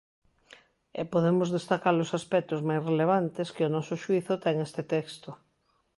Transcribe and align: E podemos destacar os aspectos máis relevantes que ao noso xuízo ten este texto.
E 0.99 1.01
podemos 1.13 1.49
destacar 1.57 1.95
os 2.03 2.11
aspectos 2.19 2.59
máis 2.69 2.81
relevantes 2.89 3.47
que 3.55 3.63
ao 3.63 3.73
noso 3.75 3.95
xuízo 4.03 4.33
ten 4.43 4.55
este 4.67 4.81
texto. 4.95 5.29